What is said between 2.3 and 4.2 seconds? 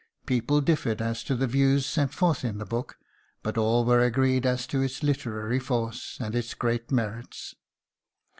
in the book, but all were